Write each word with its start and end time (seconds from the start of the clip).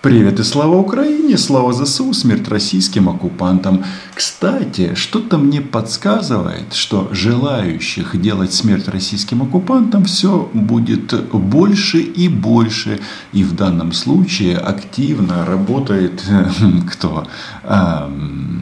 Привет 0.00 0.38
и 0.38 0.44
слава 0.44 0.76
Украине, 0.76 1.36
слава 1.36 1.72
ЗСУ, 1.72 2.12
смерть 2.12 2.46
российским 2.46 3.08
оккупантам. 3.08 3.84
Кстати, 4.14 4.94
что-то 4.94 5.38
мне 5.38 5.60
подсказывает, 5.60 6.72
что 6.72 7.08
желающих 7.10 8.20
делать 8.20 8.52
смерть 8.54 8.86
российским 8.86 9.42
оккупантам 9.42 10.04
все 10.04 10.48
будет 10.54 11.32
больше 11.32 11.98
и 11.98 12.28
больше. 12.28 13.00
И 13.32 13.42
в 13.42 13.56
данном 13.56 13.90
случае 13.90 14.58
активно 14.58 15.44
работает 15.44 16.22
кто? 16.92 17.26
А, 17.64 18.08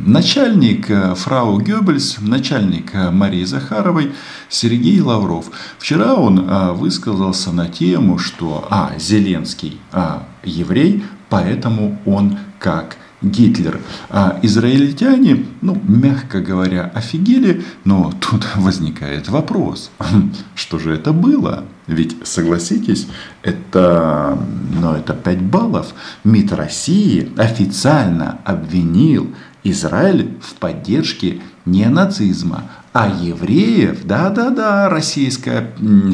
начальник 0.06 0.90
э, 0.90 1.14
фрау 1.16 1.60
Геббельс, 1.60 2.16
начальник 2.20 2.94
э, 2.94 3.10
Марии 3.10 3.44
Захаровой 3.44 4.12
Сергей 4.48 5.02
Лавров. 5.02 5.50
Вчера 5.78 6.14
он 6.14 6.46
а, 6.48 6.72
высказался 6.72 7.52
на 7.52 7.68
тему, 7.68 8.16
что 8.16 8.66
а, 8.70 8.92
Зеленский 8.98 9.78
а, 9.92 10.22
еврей, 10.42 11.04
поэтому 11.36 11.98
он 12.06 12.38
как 12.58 12.96
Гитлер. 13.20 13.80
А 14.08 14.38
израильтяне, 14.42 15.44
ну, 15.60 15.78
мягко 15.86 16.40
говоря, 16.40 16.90
офигели, 16.94 17.62
но 17.84 18.12
тут 18.20 18.46
возникает 18.56 19.28
вопрос, 19.28 19.90
что 20.54 20.78
же 20.78 20.94
это 20.94 21.12
было? 21.12 21.64
Ведь, 21.86 22.16
согласитесь, 22.24 23.06
это, 23.42 24.38
ну, 24.80 24.94
это 24.94 25.12
5 25.12 25.42
баллов. 25.42 25.94
МИД 26.24 26.52
России 26.52 27.32
официально 27.36 28.38
обвинил 28.44 29.34
Израиль 29.62 30.36
в 30.40 30.54
поддержке 30.54 31.40
не 31.64 31.86
нацизма, 31.86 32.64
а 32.92 33.08
евреев, 33.08 34.06
да-да-да, 34.06 34.88
Российская 34.88 35.70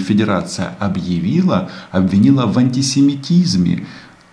Федерация 0.07 0.75
объявила, 0.81 1.71
обвинила 1.93 2.47
в 2.47 2.59
антисемитизме. 2.59 3.87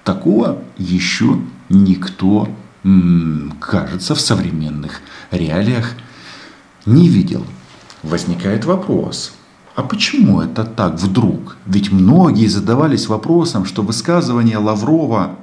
Такого 0.09 0.57
еще 0.79 1.37
никто, 1.69 2.49
кажется, 3.61 4.15
в 4.15 4.19
современных 4.19 5.01
реалиях 5.29 5.93
не 6.87 7.07
видел. 7.07 7.45
Возникает 8.01 8.65
вопрос, 8.65 9.33
а 9.75 9.83
почему 9.83 10.41
это 10.41 10.63
так 10.63 10.95
вдруг? 10.95 11.57
Ведь 11.67 11.91
многие 11.91 12.47
задавались 12.47 13.05
вопросом, 13.05 13.65
что 13.65 13.83
высказывание 13.83 14.57
Лаврова 14.57 15.37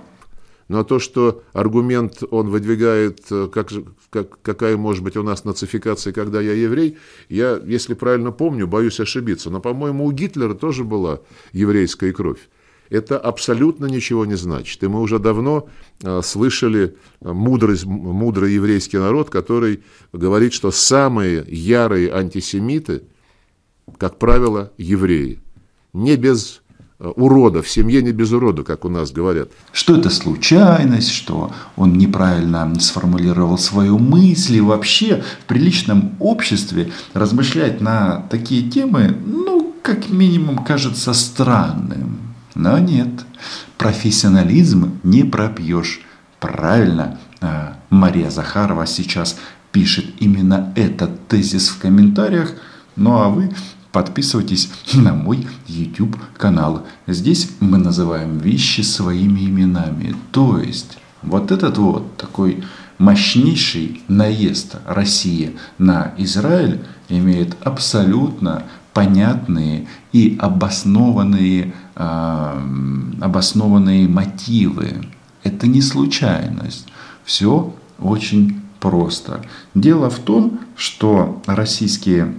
но 0.67 0.83
то, 0.83 0.98
что 0.98 1.45
аргумент 1.53 2.25
он 2.33 2.48
выдвигает, 2.48 3.20
э, 3.30 3.48
как, 3.53 3.70
как, 4.11 4.42
какая 4.42 4.77
может 4.77 5.05
быть 5.05 5.17
у 5.17 5.23
нас 5.23 5.45
нацификация, 5.45 6.12
когда 6.12 6.41
я 6.41 6.55
еврей, 6.55 6.98
я, 7.28 7.61
если 7.64 7.95
правильно 7.95 8.33
помню, 8.33 8.67
боюсь 8.67 8.98
ошибиться. 8.98 9.48
Но, 9.48 9.61
по-моему, 9.61 10.05
у 10.05 10.11
Гитлера 10.11 10.55
тоже 10.55 10.83
была 10.83 11.20
еврейская 11.53 12.12
кровь 12.12 12.41
это 12.91 13.19
абсолютно 13.19 13.87
ничего 13.87 14.25
не 14.27 14.37
значит. 14.37 14.83
И 14.83 14.89
мы 14.89 15.01
уже 15.01 15.19
давно 15.19 15.69
э, 16.03 16.20
слышали 16.23 16.97
э, 17.20 17.33
мудрый, 17.33 17.79
мудрый 17.84 18.55
еврейский 18.55 18.98
народ, 18.98 19.31
который 19.31 19.83
говорит, 20.12 20.53
что 20.53 20.70
самые 20.70 21.45
ярые 21.48 22.12
антисемиты, 22.12 23.03
как 23.98 24.19
правило, 24.19 24.73
евреи. 24.79 25.41
Не 25.92 26.17
без 26.17 26.62
э, 26.98 27.09
урода, 27.09 27.62
в 27.62 27.69
семье 27.69 28.03
не 28.03 28.12
без 28.12 28.33
урода, 28.33 28.62
как 28.62 28.84
у 28.84 28.89
нас 28.89 29.11
говорят. 29.11 29.48
Что 29.73 29.97
это 29.97 30.11
случайность, 30.11 31.11
что 31.11 31.53
он 31.77 31.95
неправильно 31.98 32.79
сформулировал 32.81 33.59
свою 33.59 33.98
мысль. 33.98 34.57
И 34.57 34.61
вообще 34.61 35.25
в 35.42 35.47
приличном 35.47 36.17
обществе 36.20 36.92
размышлять 37.14 37.81
на 37.81 38.27
такие 38.31 38.70
темы, 38.70 39.17
ну, 39.25 39.75
как 39.83 40.11
минимум, 40.11 40.64
кажется 40.64 41.12
странным. 41.14 42.26
Но 42.57 42.79
нет, 42.79 43.11
профессионализм 43.77 44.99
не 45.03 45.25
пропьешь. 45.25 46.01
Правильно, 46.41 47.19
а, 47.43 47.77
Мария 47.91 48.31
Захарова 48.31 48.87
сейчас 48.87 49.37
пишет 49.73 50.07
именно 50.21 50.73
этот 50.75 51.29
тезис 51.29 51.69
в 51.69 51.79
комментариях. 51.79 52.53
Ну 52.97 53.19
а 53.19 53.29
вы 53.29 53.55
подписывайтесь 53.92 54.70
на 54.95 55.13
мой 55.13 55.47
YouTube 55.67 56.17
канал. 56.39 56.86
Здесь 57.07 57.51
мы 57.61 57.77
называем 57.77 58.39
вещи 58.39 58.80
своими 58.80 59.41
именами. 59.41 60.17
То 60.33 60.59
есть 60.59 60.97
вот 61.20 61.53
этот 61.53 61.77
вот 61.77 62.17
такой 62.17 62.64
мощнейший 62.97 64.03
наезд 64.09 64.77
России 64.86 65.57
на 65.77 66.14
Израиль 66.17 66.80
имеет 67.11 67.55
абсолютно 67.63 68.63
понятные 68.96 69.86
и 70.12 70.39
обоснованные, 70.40 71.74
э, 71.96 72.61
обоснованные 73.20 74.08
мотивы. 74.08 75.02
Это 75.42 75.67
не 75.67 75.83
случайность. 75.83 76.86
Все 77.23 77.74
очень 77.98 78.62
просто. 78.80 79.42
Дело 79.74 80.08
в 80.08 80.18
том, 80.18 80.61
что 80.77 81.42
российские 81.46 82.36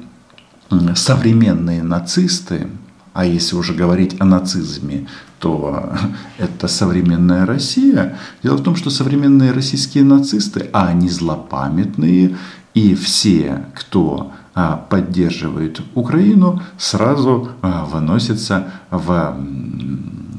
современные 0.95 1.83
нацисты, 1.83 2.65
а 3.13 3.23
если 3.23 3.55
уже 3.55 3.75
говорить 3.75 4.19
о 4.19 4.25
нацизме, 4.25 5.07
то 5.37 5.93
это 6.39 6.67
современная 6.67 7.45
Россия. 7.45 8.17
Дело 8.41 8.57
в 8.57 8.63
том, 8.63 8.75
что 8.75 8.89
современные 8.89 9.51
российские 9.51 10.05
нацисты, 10.05 10.71
а 10.73 10.87
они 10.87 11.07
злопамятные, 11.07 12.35
и 12.73 12.95
все, 12.95 13.65
кто 13.75 14.31
а, 14.59 14.75
поддерживает 14.75 15.81
Украину, 15.93 16.63
сразу 16.79 17.51
а, 17.61 17.85
выносится 17.85 18.71
в 18.89 19.37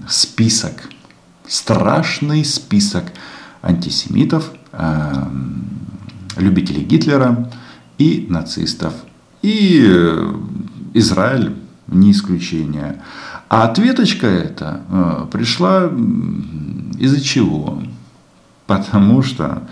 список, 0.08 0.90
страшный 1.46 2.44
список 2.44 3.04
антисемитов, 3.62 4.50
а, 4.72 5.30
любителей 6.36 6.82
Гитлера 6.82 7.48
и 7.96 8.26
нацистов. 8.28 8.92
И 9.42 9.86
э, 9.86 10.34
Израиль 10.94 11.54
не 11.86 12.10
исключение. 12.10 13.00
А 13.48 13.68
ответочка 13.68 14.26
эта 14.26 15.28
пришла 15.30 15.88
из-за 16.98 17.20
чего? 17.20 17.80
Потому 18.66 19.22
что 19.22 19.62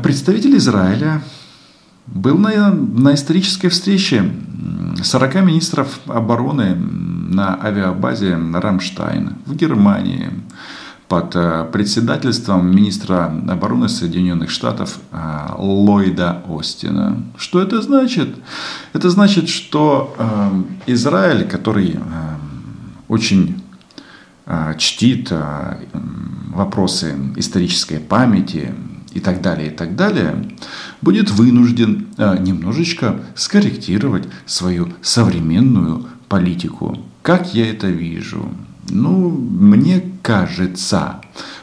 представитель 0.00 0.56
Израиля 0.58 1.22
был 2.06 2.38
на, 2.38 2.70
на 2.70 3.14
исторической 3.14 3.68
встрече 3.68 4.30
40 5.02 5.34
министров 5.36 6.00
обороны 6.06 6.74
на 6.74 7.58
авиабазе 7.62 8.36
Рамштайн 8.36 9.36
в 9.46 9.54
Германии 9.56 10.30
под 11.08 11.36
э, 11.36 11.68
председательством 11.72 12.74
министра 12.74 13.26
обороны 13.48 13.88
Соединенных 13.88 14.50
Штатов 14.50 14.98
э, 15.12 15.16
Ллойда 15.58 16.42
Остина. 16.48 17.22
Что 17.36 17.60
это 17.60 17.82
значит? 17.82 18.34
Это 18.92 19.10
значит, 19.10 19.48
что 19.48 20.14
э, 20.18 20.62
Израиль, 20.86 21.46
который 21.46 21.98
очень 23.08 23.62
чтит 24.76 25.32
вопросы 26.52 27.14
исторической 27.36 27.98
памяти, 27.98 28.74
и 29.14 29.20
так 29.20 29.40
далее, 29.40 29.68
и 29.68 29.70
так 29.70 29.96
далее, 29.96 30.34
будет 31.04 31.30
вынужден 31.30 32.06
э, 32.16 32.38
немножечко 32.40 33.20
скорректировать 33.36 34.24
свою 34.46 34.88
современную 35.02 36.06
политику. 36.28 36.98
Как 37.22 37.54
я 37.54 37.70
это 37.70 37.86
вижу? 37.88 38.48
Ну, 38.90 39.30
мне 39.30 40.02
кажется, 40.22 41.20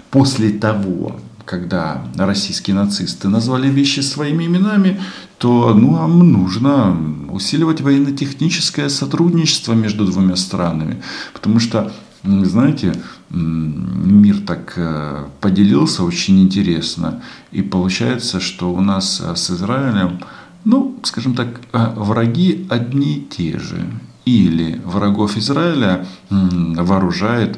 после 0.10 0.52
того, 0.52 1.20
когда 1.46 2.04
российские 2.16 2.76
нацисты 2.76 3.28
назвали 3.28 3.70
вещи 3.70 4.00
своими 4.00 4.46
именами, 4.46 5.02
то 5.38 5.74
ну, 5.74 5.92
нам 5.92 6.32
нужно 6.32 6.96
усиливать 7.30 7.82
военно-техническое 7.82 8.90
сотрудничество 8.90 9.74
между 9.74 10.06
двумя 10.06 10.36
странами. 10.36 11.02
Потому 11.34 11.60
что, 11.60 11.92
знаете, 12.24 12.94
мир 13.30 14.40
так 14.46 14.74
э, 14.76 15.26
поделился 15.40 16.04
очень 16.04 16.42
интересно. 16.42 17.22
И 17.52 17.62
получается, 17.62 18.40
что 18.40 18.72
у 18.72 18.82
нас 18.82 19.22
э, 19.22 19.36
с 19.36 19.50
Израилем, 19.50 20.20
ну, 20.64 21.00
скажем 21.04 21.34
так, 21.34 21.48
э, 21.74 21.94
враги 21.96 22.68
одни 22.70 23.18
и 23.18 23.22
те 23.22 23.58
же. 23.58 23.88
Или 24.26 24.80
врагов 24.86 25.36
Израиля 25.38 26.06
вооружает 26.30 27.58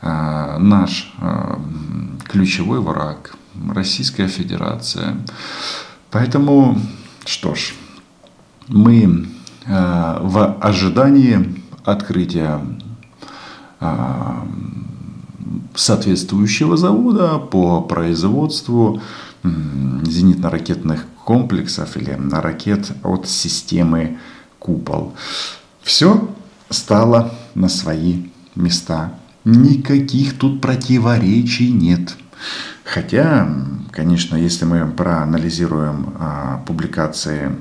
наш 0.00 1.12
ключевой 2.28 2.80
враг, 2.80 3.34
Российская 3.74 4.28
Федерация. 4.28 5.16
Поэтому, 6.12 6.78
что 7.26 7.56
ж, 7.56 7.74
мы 8.68 9.26
в 9.66 10.56
ожидании 10.60 11.60
открытия 11.84 12.60
соответствующего 15.74 16.76
завода 16.76 17.38
по 17.38 17.80
производству 17.82 19.00
зенитно-ракетных 19.42 21.04
комплексов 21.24 21.96
или 21.96 22.18
ракет 22.32 22.92
от 23.02 23.28
системы 23.28 24.18
«Купол». 24.58 25.14
Все 25.82 26.28
стало 26.70 27.34
на 27.54 27.68
свои 27.68 28.26
места. 28.54 29.14
Никаких 29.44 30.38
тут 30.38 30.60
противоречий 30.60 31.70
нет. 31.70 32.16
Хотя, 32.84 33.48
конечно, 33.90 34.36
если 34.36 34.64
мы 34.64 34.86
проанализируем 34.86 36.14
а, 36.18 36.62
публикации 36.66 37.54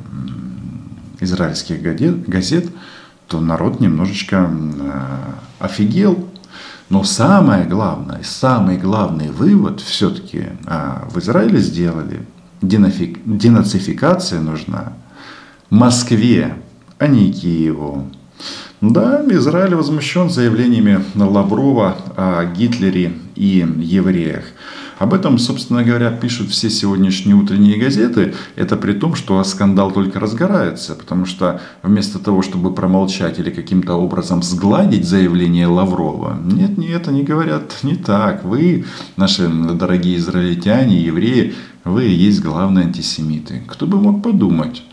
израильских 1.19 1.81
газет, 1.81 2.69
то 3.27 3.39
народ 3.39 3.79
немножечко 3.79 4.49
а, 4.49 5.35
офигел. 5.59 6.29
Но 6.89 7.03
самое 7.03 7.65
главное, 7.65 8.21
самый 8.23 8.77
главный 8.77 9.31
вывод 9.31 9.81
все-таки 9.81 10.49
а, 10.65 11.07
в 11.09 11.19
Израиле 11.19 11.59
сделали. 11.59 12.25
Денацификация 12.61 14.39
нужна 14.39 14.93
Москве, 15.69 16.55
а 16.99 17.07
не 17.07 17.33
Киеву. 17.33 18.07
Да, 18.79 19.23
Израиль 19.29 19.75
возмущен 19.75 20.29
заявлениями 20.29 21.03
Лаврова 21.15 21.97
о 22.15 22.45
Гитлере 22.45 23.13
и 23.35 23.65
евреях. 23.77 24.43
Об 24.99 25.13
этом, 25.13 25.37
собственно 25.37 25.83
говоря, 25.83 26.11
пишут 26.11 26.49
все 26.49 26.69
сегодняшние 26.69 27.35
утренние 27.35 27.77
газеты. 27.77 28.33
Это 28.55 28.77
при 28.77 28.93
том, 28.93 29.15
что 29.15 29.43
скандал 29.43 29.91
только 29.91 30.19
разгорается, 30.19 30.95
потому 30.95 31.25
что 31.25 31.61
вместо 31.81 32.19
того, 32.19 32.41
чтобы 32.41 32.73
промолчать 32.73 33.39
или 33.39 33.49
каким-то 33.49 33.95
образом 33.95 34.43
сгладить 34.43 35.05
заявление 35.05 35.67
Лаврова, 35.67 36.37
нет, 36.43 36.77
нет, 36.77 37.07
они 37.07 37.23
говорят 37.23 37.73
не 37.83 37.95
так. 37.95 38.43
Вы, 38.43 38.85
наши 39.17 39.47
дорогие 39.47 40.17
израильтяне, 40.17 41.01
евреи, 41.01 41.53
вы 41.83 42.05
и 42.05 42.13
есть 42.13 42.41
главные 42.41 42.85
антисемиты. 42.85 43.61
Кто 43.67 43.85
бы 43.85 43.99
мог 43.99 44.23
подумать? 44.23 44.83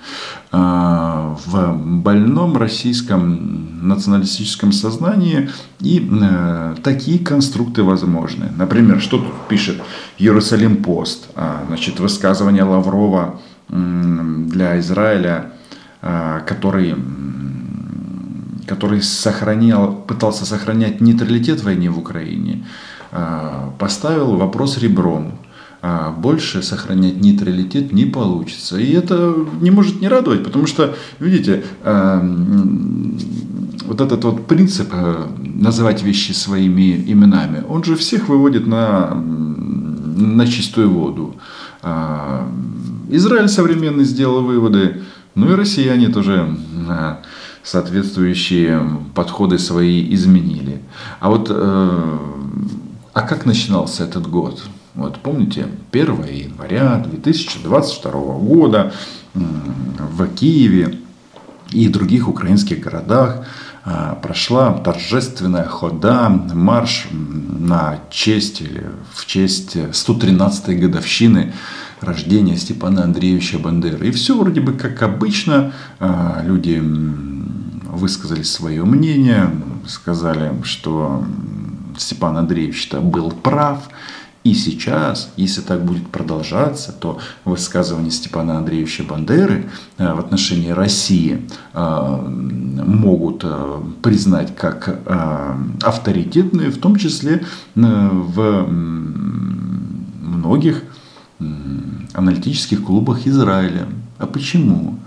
А, 0.50 1.36
в 1.46 1.76
больном 1.76 2.56
российском 2.56 3.86
националистическом 3.86 4.72
сознании 4.72 5.50
и 5.78 6.08
э, 6.10 6.74
такие 6.82 7.20
конструкты 7.20 7.84
возможны. 7.84 8.50
Например, 8.56 9.00
что 9.00 9.18
тут 9.18 9.48
пишет 9.48 9.80
Иерусалим 10.18 10.82
Пост? 10.82 11.28
А, 11.36 11.64
значит, 11.68 12.00
высказывание 12.00 12.64
Лаврова 12.64 13.40
для 13.68 14.80
Израиля, 14.80 15.52
а, 16.02 16.40
который 16.40 16.96
который 18.66 19.02
сохранял, 19.02 19.92
пытался 19.92 20.46
сохранять 20.46 21.00
нейтралитет 21.00 21.58
в 21.58 21.64
войне 21.64 21.90
в 21.90 21.98
Украине, 21.98 22.64
поставил 23.80 24.36
вопрос 24.36 24.78
ребром 24.78 25.32
а 25.32 25.49
больше 25.82 26.62
сохранять 26.62 27.20
нейтралитет 27.20 27.92
не 27.92 28.04
получится. 28.04 28.78
И 28.78 28.92
это 28.92 29.34
не 29.60 29.70
может 29.70 30.00
не 30.00 30.08
радовать, 30.08 30.44
потому 30.44 30.66
что, 30.66 30.94
видите, 31.18 31.64
а, 31.82 32.20
вот 33.86 34.00
этот 34.00 34.24
вот 34.24 34.46
принцип 34.46 34.90
а, 34.92 35.30
называть 35.38 36.02
вещи 36.02 36.32
своими 36.32 36.96
именами, 36.96 37.64
он 37.68 37.82
же 37.84 37.96
всех 37.96 38.28
выводит 38.28 38.66
на, 38.66 39.14
на 39.14 40.46
чистую 40.46 40.90
воду. 40.90 41.36
Израиль 43.08 43.48
современный 43.48 44.04
сделал 44.04 44.42
выводы, 44.42 45.02
ну 45.34 45.50
и 45.50 45.54
россияне 45.54 46.08
тоже 46.08 46.56
соответствующие 47.62 48.82
подходы 49.14 49.58
свои 49.58 50.12
изменили. 50.14 50.80
А 51.20 51.30
вот, 51.30 51.48
э, 51.50 52.18
а 53.12 53.22
как 53.22 53.46
начинался 53.46 54.04
этот 54.04 54.26
год? 54.28 54.62
Вот 54.94 55.20
помните, 55.20 55.68
1 55.92 56.24
января 56.24 56.98
2022 56.98 58.10
года 58.12 58.92
в 59.34 60.26
Киеве 60.34 60.98
и 61.70 61.88
других 61.88 62.28
украинских 62.28 62.80
городах 62.80 63.46
а, 63.84 64.16
прошла 64.16 64.72
торжественная 64.72 65.64
хода, 65.64 66.28
марш 66.28 67.06
на 67.12 68.00
честь 68.10 68.60
или 68.60 68.90
в 69.14 69.26
честь 69.26 69.76
113-й 69.76 70.74
годовщины 70.74 71.52
рождения 72.00 72.56
Степана 72.56 73.04
Андреевича 73.04 73.58
Бандеры. 73.58 74.08
И 74.08 74.10
все 74.10 74.36
вроде 74.36 74.60
бы 74.60 74.72
как 74.72 75.02
обычно, 75.02 75.72
а, 76.00 76.42
люди 76.44 76.82
высказали 76.82 78.42
свое 78.42 78.84
мнение, 78.84 79.50
сказали, 79.86 80.52
что 80.64 81.24
Степан 81.96 82.36
Андреевич-то 82.36 83.00
был 83.00 83.30
прав, 83.30 83.88
и 84.42 84.54
сейчас, 84.54 85.30
если 85.36 85.60
так 85.60 85.84
будет 85.84 86.08
продолжаться, 86.08 86.92
то 86.92 87.18
высказывания 87.44 88.10
Степана 88.10 88.56
Андреевича 88.56 89.04
Бандеры 89.04 89.68
э, 89.98 90.14
в 90.14 90.18
отношении 90.18 90.70
России 90.70 91.46
э, 91.74 92.26
могут 92.26 93.42
э, 93.44 93.82
признать 94.02 94.56
как 94.56 94.98
авторитетные, 95.82 96.70
в 96.70 96.78
том 96.78 96.96
числе 96.96 97.44
в 97.74 98.66
многих 100.22 100.82
аналитических 102.14 102.82
клубах 102.82 103.26
Израиля. 103.26 103.88
А 104.18 104.26
почему? 104.26 104.98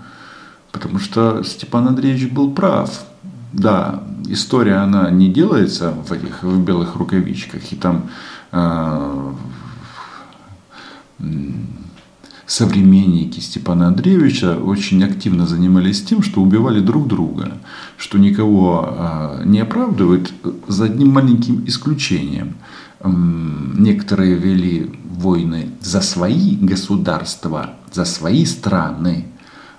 Потому 0.70 0.98
что 0.98 1.42
Степан 1.42 1.88
Андреевич 1.88 2.30
был 2.30 2.52
прав. 2.52 3.04
Да, 3.52 4.02
история, 4.28 4.76
она 4.76 5.10
не 5.10 5.28
делается 5.28 5.90
в 5.90 6.12
этих 6.12 6.42
в 6.42 6.62
белых 6.62 6.96
рукавичках, 6.96 7.72
и 7.72 7.76
там 7.76 8.10
э, 8.52 9.32
современники 12.46 13.40
Степана 13.40 13.88
Андреевича 13.88 14.56
очень 14.56 15.02
активно 15.04 15.46
занимались 15.46 16.02
тем, 16.02 16.22
что 16.22 16.40
убивали 16.42 16.80
друг 16.80 17.06
друга, 17.06 17.52
что 17.96 18.18
никого 18.18 18.86
э, 18.86 19.42
не 19.44 19.60
оправдывает 19.60 20.32
за 20.68 20.84
одним 20.84 21.10
маленьким 21.12 21.64
исключением. 21.66 22.54
Некоторые 23.02 24.36
вели 24.36 24.90
войны 25.04 25.68
за 25.80 26.00
свои 26.00 26.56
государства, 26.56 27.74
за 27.92 28.06
свои 28.06 28.46
страны, 28.46 29.26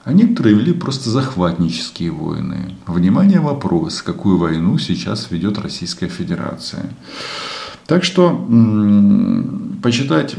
а 0.06 0.14
некоторые 0.14 0.56
вели 0.56 0.72
просто 0.72 1.10
захватнические 1.10 2.12
войны. 2.12 2.76
Внимание, 2.86 3.40
вопрос, 3.40 4.04
какую 4.04 4.38
войну 4.38 4.78
сейчас 4.78 5.32
ведет 5.32 5.58
Российская 5.58 6.08
Федерация. 6.08 6.92
Так 7.88 8.04
что 8.04 8.48
почитать 9.82 10.36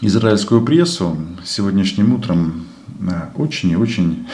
израильскую 0.00 0.62
прессу 0.62 1.16
сегодняшним 1.44 2.14
утром 2.14 2.66
э, 3.00 3.28
очень 3.34 3.70
и 3.70 3.76
очень 3.76 4.26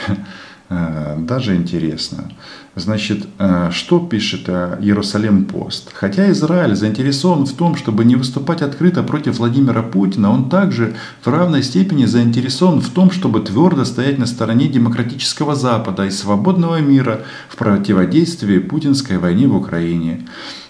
даже 1.17 1.55
интересно. 1.55 2.31
Значит, 2.75 3.27
э, 3.37 3.71
что 3.73 3.99
пишет 3.99 4.43
э, 4.47 4.77
Иерусалим 4.79 5.43
Пост? 5.43 5.91
Хотя 5.93 6.31
Израиль 6.31 6.75
заинтересован 6.75 7.45
в 7.45 7.51
том, 7.51 7.75
чтобы 7.75 8.05
не 8.05 8.15
выступать 8.15 8.61
открыто 8.61 9.03
против 9.03 9.39
Владимира 9.39 9.81
Путина, 9.81 10.31
он 10.31 10.49
также 10.49 10.93
в 11.21 11.27
равной 11.27 11.63
степени 11.63 12.05
заинтересован 12.05 12.79
в 12.79 12.89
том, 12.89 13.11
чтобы 13.11 13.41
твердо 13.41 13.83
стоять 13.83 14.17
на 14.17 14.25
стороне 14.25 14.69
демократического 14.69 15.55
Запада 15.55 16.05
и 16.05 16.09
свободного 16.09 16.79
мира 16.79 17.23
в 17.49 17.57
противодействии 17.57 18.59
путинской 18.59 19.17
войне 19.17 19.47
в 19.47 19.57
Украине. 19.57 20.25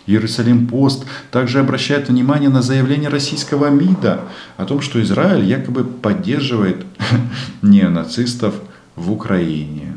Иерусалим 0.08 0.66
Пост 0.66 1.06
также 1.30 1.60
обращает 1.60 2.10
внимание 2.10 2.50
на 2.50 2.64
заявление 2.64 3.10
российского 3.10 3.70
МИДа 3.70 4.22
о 4.58 4.66
том, 4.66 4.82
что 4.82 5.00
Израиль 5.00 5.46
якобы 5.46 5.84
поддерживает 5.84 6.88
неонацистов– 7.62 8.56
в 8.96 9.12
Украине. 9.12 9.91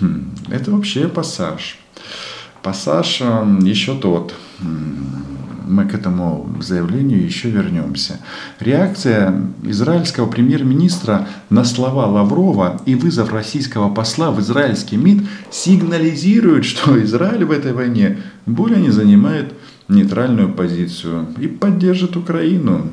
Хм, 0.00 0.30
это 0.50 0.70
вообще 0.70 1.08
пассаж. 1.08 1.78
Пассаж 2.62 3.20
еще 3.62 3.96
тот. 3.98 4.34
Мы 5.66 5.84
к 5.84 5.94
этому 5.94 6.48
заявлению 6.60 7.22
еще 7.22 7.50
вернемся. 7.50 8.20
Реакция 8.58 9.42
израильского 9.62 10.26
премьер-министра 10.26 11.28
на 11.50 11.64
слова 11.64 12.06
Лаврова 12.06 12.80
и 12.86 12.94
вызов 12.94 13.32
российского 13.32 13.92
посла 13.92 14.30
в 14.30 14.40
израильский 14.40 14.96
МИД 14.96 15.28
сигнализирует, 15.50 16.64
что 16.64 17.02
Израиль 17.04 17.44
в 17.44 17.50
этой 17.50 17.74
войне 17.74 18.18
более 18.46 18.80
не 18.80 18.90
занимает 18.90 19.52
нейтральную 19.88 20.52
позицию 20.52 21.26
и 21.38 21.46
поддержит 21.46 22.16
Украину. 22.16 22.90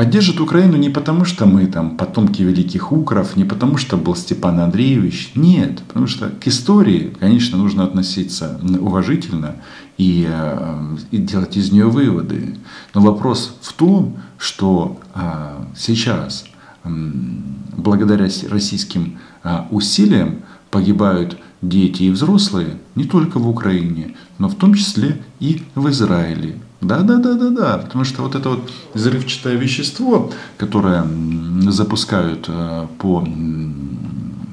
Поддержит 0.00 0.40
Украину 0.40 0.78
не 0.78 0.88
потому, 0.88 1.26
что 1.26 1.44
мы 1.44 1.66
там 1.66 1.98
потомки 1.98 2.40
великих 2.40 2.90
укров, 2.90 3.36
не 3.36 3.44
потому, 3.44 3.76
что 3.76 3.98
был 3.98 4.16
Степан 4.16 4.58
Андреевич. 4.58 5.32
Нет, 5.34 5.82
потому 5.86 6.06
что 6.06 6.30
к 6.30 6.48
истории, 6.48 7.14
конечно, 7.20 7.58
нужно 7.58 7.84
относиться 7.84 8.58
уважительно 8.80 9.56
и, 9.98 10.26
э, 10.26 10.96
и 11.10 11.18
делать 11.18 11.58
из 11.58 11.70
нее 11.70 11.84
выводы. 11.84 12.56
Но 12.94 13.02
вопрос 13.02 13.54
в 13.60 13.74
том, 13.74 14.16
что 14.38 14.98
а, 15.12 15.66
сейчас, 15.76 16.46
благодаря 16.82 18.26
российским 18.48 19.18
а, 19.42 19.68
усилиям, 19.70 20.36
погибают 20.70 21.36
дети 21.60 22.04
и 22.04 22.10
взрослые 22.10 22.78
не 22.94 23.04
только 23.04 23.38
в 23.38 23.46
Украине, 23.46 24.16
но 24.38 24.48
в 24.48 24.54
том 24.54 24.72
числе 24.72 25.20
и 25.40 25.62
в 25.74 25.90
Израиле. 25.90 26.56
Да, 26.80 27.00
да, 27.00 27.16
да, 27.16 27.34
да, 27.34 27.50
да. 27.50 27.78
Потому 27.78 28.04
что 28.04 28.22
вот 28.22 28.34
это 28.34 28.50
вот 28.50 28.70
взрывчатое 28.94 29.56
вещество, 29.56 30.32
которое 30.56 31.04
запускают 31.68 32.46
э, 32.48 32.86
по 32.98 33.26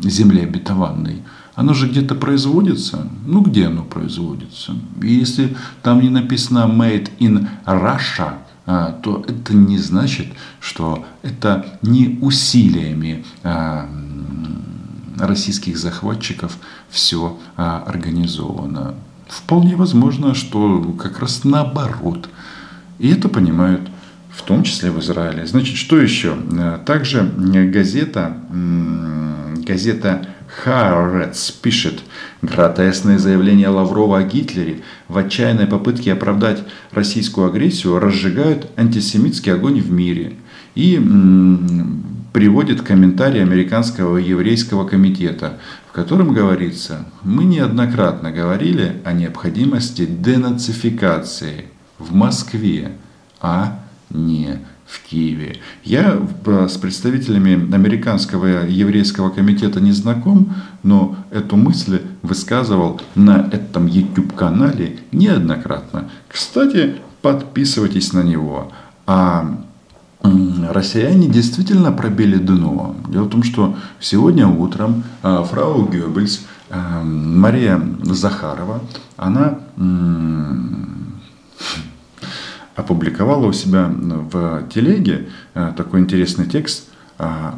земле 0.03 0.43
обетованной, 0.43 1.23
оно 1.55 1.73
же 1.73 1.87
где-то 1.87 2.15
производится. 2.15 3.07
Ну, 3.25 3.41
где 3.41 3.67
оно 3.67 3.83
производится? 3.83 4.73
И 5.01 5.13
если 5.13 5.55
там 5.81 6.01
не 6.01 6.09
написано 6.09 6.69
«made 6.69 7.09
in 7.19 7.47
Russia», 7.65 8.33
а, 8.67 8.91
то 9.01 9.23
это 9.25 9.55
не 9.55 9.77
значит, 9.77 10.27
что 10.59 11.05
это 11.23 11.79
не 11.81 12.19
усилиями 12.21 13.23
а, 13.43 13.89
российских 15.17 15.77
захватчиков 15.77 16.57
все 16.89 17.39
организовано. 17.55 18.95
Вполне 19.29 19.75
возможно, 19.75 20.33
что 20.33 20.81
как 20.99 21.19
раз 21.19 21.43
наоборот. 21.43 22.29
И 22.99 23.09
это 23.09 23.29
понимают 23.29 23.81
в 24.29 24.41
том 24.43 24.63
числе 24.63 24.91
в 24.91 24.99
Израиле. 24.99 25.45
Значит, 25.45 25.77
что 25.77 25.99
еще? 25.99 26.35
Также 26.85 27.23
газета, 27.71 28.37
газета 29.65 30.27
Харец 30.47 31.51
пишет, 31.51 32.01
гротесные 32.41 33.19
заявления 33.19 33.69
Лаврова 33.69 34.19
о 34.19 34.23
Гитлере 34.23 34.81
в 35.07 35.17
отчаянной 35.17 35.67
попытке 35.67 36.13
оправдать 36.13 36.63
российскую 36.91 37.47
агрессию 37.47 37.99
разжигают 37.99 38.69
антисемитский 38.77 39.53
огонь 39.53 39.81
в 39.81 39.91
мире. 39.91 40.35
И 40.75 40.97
приводит 42.33 42.81
комментарий 42.81 43.41
Американского 43.41 44.17
еврейского 44.17 44.87
комитета, 44.87 45.57
в 45.89 45.91
котором 45.91 46.33
говорится, 46.33 47.05
мы 47.23 47.45
неоднократно 47.45 48.31
говорили 48.31 49.01
о 49.03 49.13
необходимости 49.13 50.05
денацификации 50.05 51.65
в 51.97 52.13
Москве, 52.13 52.91
а 53.41 53.79
не 54.09 54.59
в 54.87 55.03
Киеве. 55.03 55.57
Я 55.83 56.17
э, 56.45 56.67
с 56.69 56.77
представителями 56.77 57.73
Американского 57.75 58.65
еврейского 58.65 59.29
комитета 59.29 59.81
не 59.81 59.91
знаком, 59.91 60.55
но 60.83 61.17
эту 61.29 61.57
мысль 61.57 62.01
высказывал 62.21 63.01
на 63.15 63.49
этом 63.51 63.87
YouTube-канале 63.87 64.99
неоднократно. 65.11 66.09
Кстати, 66.29 66.95
подписывайтесь 67.21 68.13
на 68.13 68.23
него. 68.23 68.71
А 69.05 69.61
россияне 70.21 71.27
действительно 71.27 71.91
пробили 71.91 72.37
дно. 72.37 72.95
Дело 73.07 73.25
в 73.25 73.29
том, 73.29 73.43
что 73.43 73.75
сегодня 73.99 74.47
утром 74.47 75.03
э, 75.23 75.43
фрау 75.49 75.87
Геббельс, 75.87 76.45
э, 76.69 77.03
Мария 77.03 77.81
Захарова, 78.03 78.81
она 79.15 79.59
опубликовала 82.75 83.47
у 83.47 83.53
себя 83.53 83.89
в 83.89 84.67
телеге 84.73 85.29
э, 85.53 85.73
такой 85.75 86.01
интересный 86.01 86.45
текст 86.45 86.89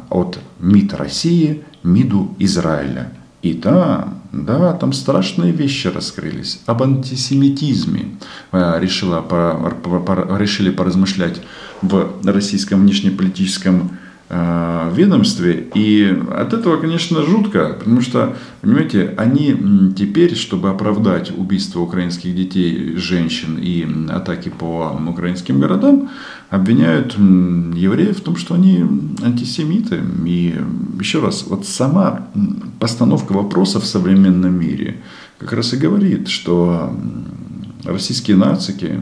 от 0.08 0.38
МИД 0.58 0.94
России 0.94 1.64
МИДу 1.82 2.34
Израиля. 2.38 3.12
И 3.42 3.52
да, 3.52 4.08
да, 4.32 4.72
там 4.72 4.94
страшные 4.94 5.52
вещи 5.52 5.88
раскрылись. 5.88 6.60
Об 6.64 6.82
антисемитизме 6.82 8.16
решила, 8.52 9.22
решили 10.38 10.70
поразмышлять 10.70 11.42
в 11.82 12.20
российском 12.24 12.82
внешнеполитическом 12.82 13.90
Э, 14.32 14.92
ведомстве. 14.94 15.66
И 15.74 16.16
от 16.32 16.52
этого, 16.52 16.76
конечно, 16.76 17.20
жутко, 17.24 17.74
потому 17.76 18.00
что, 18.00 18.36
понимаете, 18.60 19.12
они 19.16 19.56
теперь, 19.98 20.36
чтобы 20.36 20.70
оправдать 20.70 21.36
убийство 21.36 21.80
украинских 21.80 22.36
детей, 22.36 22.94
женщин 22.94 23.58
и 23.60 23.84
атаки 24.08 24.48
по 24.50 24.96
украинским 25.08 25.58
городам, 25.58 26.10
обвиняют 26.48 27.14
евреев 27.14 28.18
в 28.18 28.20
том, 28.20 28.36
что 28.36 28.54
они 28.54 28.84
антисемиты. 29.20 30.00
И 30.24 30.54
еще 31.00 31.20
раз, 31.20 31.44
вот 31.48 31.66
сама 31.66 32.28
постановка 32.78 33.32
вопроса 33.32 33.80
в 33.80 33.84
современном 33.84 34.56
мире 34.56 34.98
как 35.38 35.54
раз 35.54 35.72
и 35.72 35.76
говорит, 35.76 36.28
что 36.28 36.96
российские 37.84 38.36
нацики, 38.36 39.00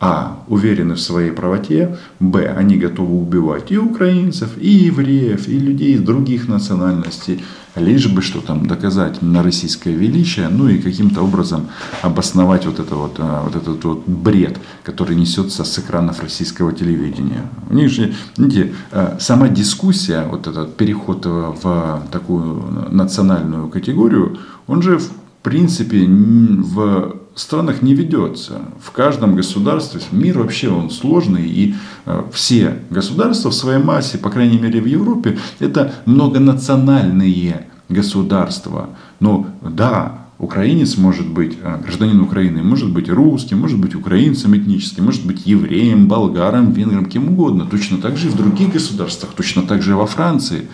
а. 0.00 0.44
Уверены 0.48 0.94
в 0.94 1.00
своей 1.00 1.32
правоте. 1.32 1.96
Б. 2.20 2.54
Они 2.56 2.76
готовы 2.76 3.18
убивать 3.18 3.72
и 3.72 3.78
украинцев, 3.78 4.50
и 4.58 4.68
евреев, 4.68 5.48
и 5.48 5.58
людей 5.58 5.94
из 5.94 6.02
других 6.02 6.48
национальностей. 6.48 7.44
Лишь 7.74 8.06
бы 8.06 8.22
что 8.22 8.40
там 8.40 8.66
доказать 8.66 9.20
на 9.22 9.42
российское 9.42 9.92
величие, 9.92 10.48
ну 10.48 10.68
и 10.68 10.78
каким-то 10.78 11.22
образом 11.22 11.68
обосновать 12.00 12.64
вот, 12.64 12.78
это 12.78 12.94
вот, 12.94 13.16
а, 13.18 13.42
вот 13.44 13.56
этот 13.56 13.84
вот 13.84 14.06
бред, 14.06 14.58
который 14.82 15.16
несется 15.16 15.64
с 15.64 15.78
экранов 15.78 16.22
российского 16.22 16.72
телевидения. 16.72 17.42
У 17.68 17.74
них 17.74 17.90
же, 17.90 18.14
видите, 18.38 18.72
а, 18.92 19.16
сама 19.20 19.48
дискуссия, 19.48 20.26
вот 20.30 20.46
этот 20.46 20.76
переход 20.76 21.26
в 21.26 22.02
такую 22.10 22.88
национальную 22.90 23.68
категорию, 23.68 24.38
он 24.66 24.80
же 24.82 24.98
в 24.98 25.10
принципе 25.42 26.06
в 26.06 27.16
странах 27.36 27.82
не 27.82 27.94
ведется. 27.94 28.62
В 28.82 28.90
каждом 28.90 29.36
государстве, 29.36 30.00
мир 30.10 30.38
вообще 30.38 30.70
он 30.70 30.90
сложный, 30.90 31.46
и 31.46 31.74
э, 32.06 32.22
все 32.32 32.78
государства 32.90 33.50
в 33.50 33.54
своей 33.54 33.82
массе, 33.82 34.18
по 34.18 34.30
крайней 34.30 34.58
мере 34.58 34.80
в 34.80 34.86
Европе, 34.86 35.38
это 35.58 35.94
многонациональные 36.06 37.66
государства. 37.88 38.90
Но 39.20 39.46
да, 39.62 40.26
украинец 40.38 40.96
может 40.96 41.28
быть, 41.28 41.58
э, 41.62 41.78
гражданин 41.82 42.20
Украины 42.22 42.62
может 42.62 42.90
быть 42.90 43.10
русским, 43.10 43.60
может 43.60 43.78
быть 43.78 43.94
украинцем 43.94 44.56
этническим, 44.56 45.04
может 45.04 45.26
быть 45.26 45.46
евреем, 45.46 46.08
болгаром, 46.08 46.72
венгром, 46.72 47.04
кем 47.04 47.28
угодно. 47.28 47.66
Точно 47.66 47.98
так 47.98 48.16
же 48.16 48.28
и 48.28 48.30
в 48.30 48.36
других 48.36 48.72
государствах, 48.72 49.32
точно 49.36 49.62
так 49.62 49.82
же 49.82 49.90
и 49.90 49.94
во 49.94 50.06
Франции. 50.06 50.68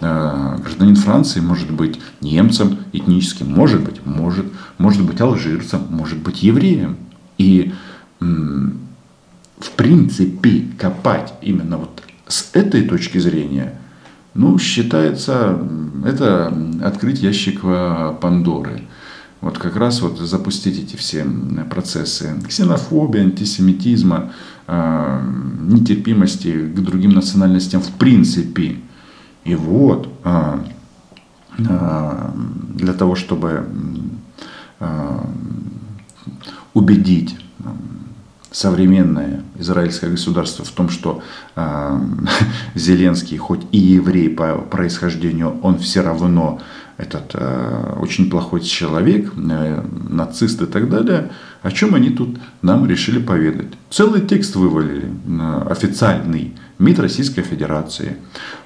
Э, 0.00 0.56
гражданин 0.62 0.96
Франции 0.96 1.40
может 1.40 1.70
быть 1.70 1.98
немцем 2.20 2.78
этническим, 2.92 3.50
может 3.50 3.82
быть, 3.82 4.04
может, 4.04 4.46
может 4.78 5.02
быть 5.04 5.20
алжирцем, 5.20 5.86
может 5.90 6.18
быть 6.18 6.42
евреем. 6.42 6.96
И 7.38 7.72
в 8.18 9.70
принципе 9.76 10.66
копать 10.78 11.34
именно 11.42 11.76
вот 11.76 12.02
с 12.26 12.50
этой 12.54 12.82
точки 12.82 13.18
зрения, 13.18 13.78
ну, 14.34 14.58
считается, 14.58 15.58
это 16.04 16.52
открыть 16.82 17.20
ящик 17.20 17.60
Пандоры. 18.20 18.82
Вот 19.40 19.58
как 19.58 19.76
раз 19.76 20.00
вот 20.00 20.18
запустить 20.18 20.78
эти 20.82 20.96
все 20.96 21.26
процессы 21.70 22.34
ксенофобии, 22.48 23.20
антисемитизма, 23.20 24.32
э, 24.66 25.20
нетерпимости 25.68 26.66
к 26.66 26.80
другим 26.80 27.12
национальностям 27.12 27.82
в 27.82 27.90
принципе. 27.92 28.78
И 29.46 29.54
вот 29.54 30.08
а, 30.24 30.64
а, 31.68 32.34
для 32.74 32.92
того, 32.92 33.14
чтобы 33.14 33.64
а, 34.80 35.24
убедить 36.74 37.36
современное 38.50 39.44
израильское 39.58 40.08
государство 40.10 40.64
в 40.64 40.70
том, 40.70 40.88
что 40.88 41.22
Зеленский, 42.74 43.36
хоть 43.36 43.60
и 43.70 43.78
еврей 43.78 44.30
по 44.30 44.54
происхождению, 44.58 45.58
он 45.62 45.78
все 45.78 46.00
равно 46.00 46.60
этот 46.96 47.32
э, 47.34 47.94
очень 48.00 48.30
плохой 48.30 48.62
человек, 48.62 49.32
э, 49.36 49.84
нацист 50.08 50.62
и 50.62 50.66
так 50.66 50.88
далее, 50.88 51.30
о 51.62 51.70
чем 51.70 51.94
они 51.94 52.10
тут 52.10 52.38
нам 52.62 52.86
решили 52.86 53.18
поведать. 53.18 53.72
Целый 53.90 54.22
текст 54.22 54.56
вывалили, 54.56 55.12
э, 55.26 55.66
официальный, 55.70 56.54
МИД 56.78 56.98
Российской 57.00 57.42
Федерации. 57.42 58.16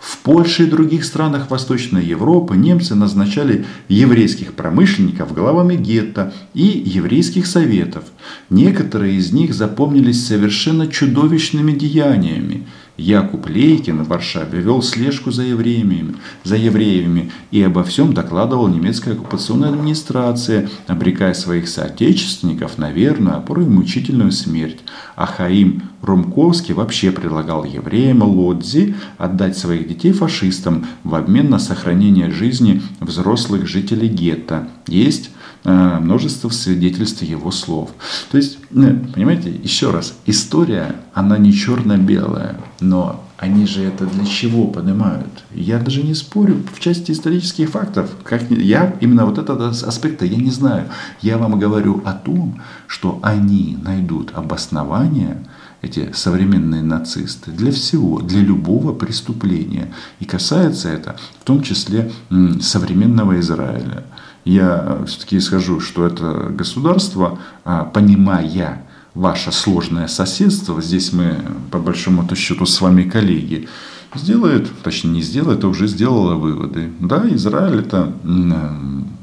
В 0.00 0.18
Польше 0.18 0.64
и 0.64 0.70
других 0.70 1.04
странах 1.04 1.50
Восточной 1.50 2.04
Европы 2.04 2.56
немцы 2.56 2.94
назначали 2.94 3.64
еврейских 3.88 4.54
промышленников 4.54 5.32
главами 5.32 5.76
гетто 5.76 6.32
и 6.52 6.82
еврейских 6.84 7.46
советов. 7.46 8.04
Некоторые 8.48 9.16
из 9.16 9.32
них 9.32 9.54
запомнились 9.54 10.26
совершенно 10.26 10.86
чудовищными 10.86 11.72
деяниями– 11.72 12.66
Якуб 13.00 13.48
Лейкин 13.48 14.04
в 14.04 14.08
Варшаве 14.08 14.60
вел 14.60 14.82
слежку 14.82 15.30
за 15.30 15.42
евреями, 15.42 16.16
за 16.44 16.56
евреями 16.56 17.32
и 17.50 17.62
обо 17.62 17.82
всем 17.82 18.12
докладывал 18.12 18.68
немецкая 18.68 19.12
оккупационная 19.12 19.70
администрация, 19.70 20.68
обрекая 20.86 21.32
своих 21.32 21.68
соотечественников 21.68 22.76
на 22.76 22.90
верную, 22.90 23.36
а 23.36 23.40
порой 23.40 23.64
мучительную 23.64 24.32
смерть. 24.32 24.80
А 25.16 25.24
Хаим 25.24 25.82
Румковский 26.02 26.74
вообще 26.74 27.10
предлагал 27.10 27.64
евреям 27.64 28.22
Лодзи 28.22 28.94
отдать 29.18 29.56
своих 29.56 29.88
детей 29.88 30.12
фашистам 30.12 30.86
в 31.04 31.14
обмен 31.14 31.50
на 31.50 31.58
сохранение 31.58 32.30
жизни 32.30 32.82
взрослых 33.00 33.66
жителей 33.66 34.08
гетто. 34.08 34.68
Есть 34.86 35.30
Э, 35.62 35.98
множество 36.00 36.48
свидетельств 36.48 37.22
его 37.22 37.50
слов. 37.50 37.90
То 38.30 38.38
есть, 38.38 38.58
ну, 38.70 38.98
понимаете, 39.12 39.50
еще 39.50 39.90
раз, 39.90 40.14
история, 40.24 40.96
она 41.12 41.36
не 41.36 41.52
черно-белая, 41.52 42.56
но 42.80 43.22
они 43.36 43.66
же 43.66 43.82
это 43.82 44.06
для 44.06 44.24
чего 44.24 44.68
понимают? 44.68 45.44
Я 45.50 45.78
даже 45.78 46.02
не 46.02 46.14
спорю 46.14 46.62
в 46.74 46.80
части 46.80 47.12
исторических 47.12 47.68
фактов. 47.68 48.10
Как, 48.24 48.50
я 48.50 48.96
именно 49.00 49.26
вот 49.26 49.36
этот 49.36 49.60
аспект 49.82 50.22
я 50.22 50.36
не 50.36 50.50
знаю. 50.50 50.86
Я 51.20 51.36
вам 51.36 51.58
говорю 51.58 52.02
о 52.06 52.14
том, 52.14 52.62
что 52.86 53.18
они 53.22 53.76
найдут 53.82 54.32
обоснование, 54.34 55.46
эти 55.82 56.12
современные 56.12 56.82
нацисты, 56.82 57.50
для 57.50 57.72
всего, 57.72 58.20
для 58.20 58.40
любого 58.40 58.92
преступления. 58.92 59.92
И 60.20 60.24
касается 60.24 60.88
это 60.88 61.16
в 61.40 61.44
том 61.44 61.62
числе 61.62 62.12
современного 62.60 63.40
Израиля. 63.40 64.04
я 64.44 65.02
все-таки 65.06 65.38
исхожу, 65.38 65.80
что 65.80 66.06
это 66.06 66.50
государство, 66.50 67.38
а, 67.64 67.84
понимая 67.84 68.84
ваше 69.14 69.52
сложное 69.52 70.06
соседство, 70.06 70.80
здесь 70.80 71.12
мы 71.12 71.36
по 71.70 71.78
большому 71.78 72.28
счету 72.34 72.66
с 72.66 72.80
вами 72.80 73.02
коллеги, 73.02 73.68
сделает, 74.14 74.70
точнее 74.82 75.10
не 75.10 75.22
сделает, 75.22 75.64
а 75.64 75.68
уже 75.68 75.86
сделала 75.86 76.34
выводы. 76.34 76.90
Да, 77.00 77.24
Израиль 77.30 77.80
это 77.80 78.12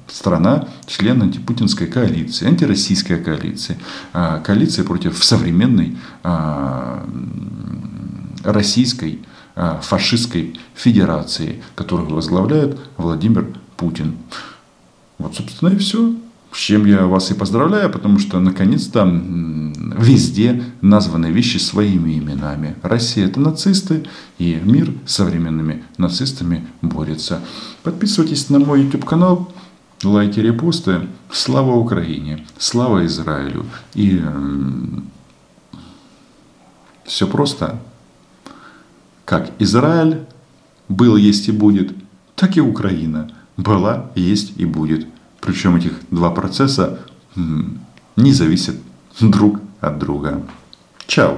страна, 0.08 0.68
член 0.86 1.22
антипутинской 1.22 1.88
коалиции, 1.88 2.48
антироссийской 2.48 3.18
коалиции, 3.18 3.78
а, 4.14 4.40
коалиция 4.40 4.86
против 4.86 5.24
современной 5.24 5.98
а, 6.24 7.06
российской 8.44 9.20
а, 9.56 9.80
фашистской 9.82 10.60
федерации, 10.76 11.62
которую 11.76 12.10
возглавляет 12.10 12.78
Владимир 12.98 13.48
Путин. 13.76 14.18
Вот, 15.18 15.36
собственно, 15.36 15.70
и 15.70 15.78
все. 15.78 16.16
С 16.52 16.60
чем 16.60 16.86
я 16.86 17.06
вас 17.06 17.30
и 17.30 17.34
поздравляю, 17.34 17.92
потому 17.92 18.20
что 18.20 18.40
наконец-то 18.40 19.06
везде 19.06 20.64
названы 20.82 21.28
вещи 21.28 21.58
своими 21.58 22.18
именами. 22.18 22.76
Россия 22.84 23.26
это 23.26 23.40
нацисты, 23.40 24.06
и 24.38 24.60
мир 24.64 24.94
с 25.06 25.16
современными 25.16 25.84
нацистами 25.98 26.66
борется. 26.82 27.42
Подписывайтесь 27.84 28.50
на 28.50 28.60
мой 28.60 28.84
YouTube 28.84 29.06
канал, 29.06 29.52
лайки, 30.04 30.40
репосты. 30.40 31.08
Слава 31.32 31.76
Украине, 31.76 32.46
слава 32.58 33.06
Израилю. 33.06 33.66
И 33.94 34.22
все 37.06 37.28
просто. 37.28 37.80
Как 39.26 39.52
Израиль 39.60 40.26
был, 40.88 41.18
есть 41.18 41.50
и 41.50 41.52
будет, 41.52 41.94
так 42.36 42.56
и 42.56 42.62
Украина 42.62 43.30
была, 43.58 44.12
есть 44.16 44.54
и 44.58 44.66
будет. 44.66 45.08
Причем 45.42 45.76
этих 45.76 45.94
два 46.12 46.32
процесса 46.32 47.00
не 48.16 48.34
зависят 48.34 48.76
друг 49.20 49.60
от 49.82 50.00
друга. 50.00 50.46
Чао! 51.08 51.38